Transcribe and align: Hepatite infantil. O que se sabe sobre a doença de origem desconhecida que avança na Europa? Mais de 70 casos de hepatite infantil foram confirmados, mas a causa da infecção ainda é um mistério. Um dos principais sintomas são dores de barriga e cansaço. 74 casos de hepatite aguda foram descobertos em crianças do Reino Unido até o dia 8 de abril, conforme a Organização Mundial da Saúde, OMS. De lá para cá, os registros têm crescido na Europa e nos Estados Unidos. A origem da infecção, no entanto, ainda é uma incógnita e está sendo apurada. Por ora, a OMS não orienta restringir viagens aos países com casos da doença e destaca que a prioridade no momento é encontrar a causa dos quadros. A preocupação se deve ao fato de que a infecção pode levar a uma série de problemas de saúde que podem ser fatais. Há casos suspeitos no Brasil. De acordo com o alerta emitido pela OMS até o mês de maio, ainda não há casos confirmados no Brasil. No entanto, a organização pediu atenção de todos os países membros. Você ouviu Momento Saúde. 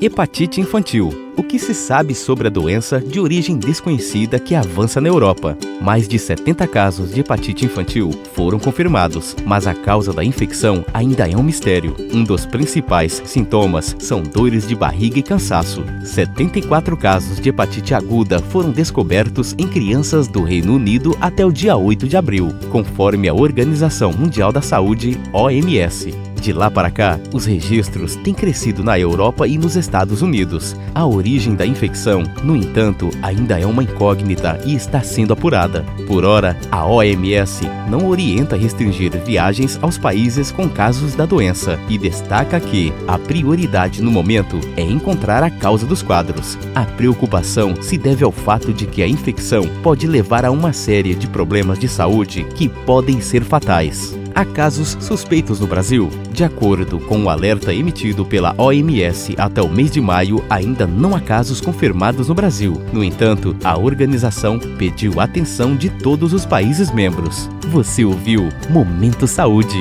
Hepatite 0.00 0.60
infantil. 0.60 1.32
O 1.36 1.42
que 1.42 1.58
se 1.58 1.74
sabe 1.74 2.14
sobre 2.14 2.46
a 2.46 2.50
doença 2.50 3.00
de 3.00 3.18
origem 3.18 3.56
desconhecida 3.56 4.38
que 4.38 4.54
avança 4.54 5.00
na 5.00 5.08
Europa? 5.08 5.58
Mais 5.80 6.06
de 6.06 6.20
70 6.20 6.68
casos 6.68 7.12
de 7.12 7.20
hepatite 7.20 7.64
infantil 7.64 8.12
foram 8.32 8.60
confirmados, 8.60 9.34
mas 9.44 9.66
a 9.66 9.74
causa 9.74 10.12
da 10.12 10.22
infecção 10.22 10.84
ainda 10.94 11.28
é 11.28 11.36
um 11.36 11.42
mistério. 11.42 11.96
Um 12.12 12.22
dos 12.22 12.46
principais 12.46 13.20
sintomas 13.24 13.96
são 13.98 14.22
dores 14.22 14.68
de 14.68 14.76
barriga 14.76 15.18
e 15.18 15.22
cansaço. 15.22 15.82
74 16.04 16.96
casos 16.96 17.40
de 17.40 17.48
hepatite 17.48 17.92
aguda 17.92 18.38
foram 18.38 18.70
descobertos 18.70 19.52
em 19.58 19.66
crianças 19.66 20.28
do 20.28 20.44
Reino 20.44 20.76
Unido 20.76 21.16
até 21.20 21.44
o 21.44 21.50
dia 21.50 21.76
8 21.76 22.06
de 22.06 22.16
abril, 22.16 22.54
conforme 22.70 23.28
a 23.28 23.34
Organização 23.34 24.12
Mundial 24.12 24.52
da 24.52 24.62
Saúde, 24.62 25.20
OMS. 25.32 26.27
De 26.40 26.52
lá 26.52 26.70
para 26.70 26.90
cá, 26.90 27.18
os 27.32 27.44
registros 27.44 28.14
têm 28.16 28.32
crescido 28.32 28.84
na 28.84 28.98
Europa 28.98 29.46
e 29.46 29.58
nos 29.58 29.76
Estados 29.76 30.22
Unidos. 30.22 30.76
A 30.94 31.04
origem 31.04 31.54
da 31.54 31.66
infecção, 31.66 32.22
no 32.44 32.56
entanto, 32.56 33.10
ainda 33.22 33.58
é 33.58 33.66
uma 33.66 33.82
incógnita 33.82 34.60
e 34.64 34.74
está 34.74 35.02
sendo 35.02 35.32
apurada. 35.32 35.84
Por 36.06 36.24
ora, 36.24 36.56
a 36.70 36.86
OMS 36.86 37.68
não 37.90 38.08
orienta 38.08 38.56
restringir 38.56 39.10
viagens 39.24 39.78
aos 39.82 39.98
países 39.98 40.52
com 40.52 40.68
casos 40.68 41.14
da 41.14 41.26
doença 41.26 41.78
e 41.88 41.98
destaca 41.98 42.60
que 42.60 42.92
a 43.06 43.18
prioridade 43.18 44.00
no 44.00 44.10
momento 44.10 44.60
é 44.76 44.82
encontrar 44.82 45.42
a 45.42 45.50
causa 45.50 45.86
dos 45.86 46.02
quadros. 46.02 46.56
A 46.74 46.84
preocupação 46.84 47.74
se 47.82 47.98
deve 47.98 48.24
ao 48.24 48.32
fato 48.32 48.72
de 48.72 48.86
que 48.86 49.02
a 49.02 49.08
infecção 49.08 49.68
pode 49.82 50.06
levar 50.06 50.44
a 50.44 50.50
uma 50.50 50.72
série 50.72 51.14
de 51.14 51.26
problemas 51.26 51.78
de 51.78 51.88
saúde 51.88 52.46
que 52.54 52.68
podem 52.68 53.20
ser 53.20 53.42
fatais. 53.42 54.17
Há 54.38 54.44
casos 54.44 54.96
suspeitos 55.00 55.58
no 55.58 55.66
Brasil. 55.66 56.08
De 56.30 56.44
acordo 56.44 57.00
com 57.00 57.24
o 57.24 57.28
alerta 57.28 57.74
emitido 57.74 58.24
pela 58.24 58.54
OMS 58.56 59.34
até 59.36 59.60
o 59.60 59.68
mês 59.68 59.90
de 59.90 60.00
maio, 60.00 60.44
ainda 60.48 60.86
não 60.86 61.16
há 61.16 61.20
casos 61.20 61.60
confirmados 61.60 62.28
no 62.28 62.36
Brasil. 62.36 62.80
No 62.92 63.02
entanto, 63.02 63.56
a 63.64 63.76
organização 63.76 64.60
pediu 64.78 65.18
atenção 65.18 65.74
de 65.74 65.90
todos 65.90 66.32
os 66.32 66.46
países 66.46 66.92
membros. 66.92 67.50
Você 67.72 68.04
ouviu 68.04 68.48
Momento 68.70 69.26
Saúde. 69.26 69.76